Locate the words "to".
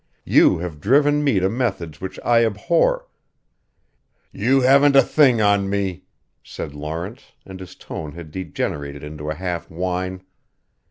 1.39-1.47